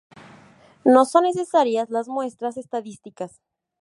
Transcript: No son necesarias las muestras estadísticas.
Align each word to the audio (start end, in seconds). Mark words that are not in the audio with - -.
No 0.83 1.05
son 1.05 1.25
necesarias 1.25 1.91
las 1.91 2.07
muestras 2.07 2.57
estadísticas. 2.57 3.39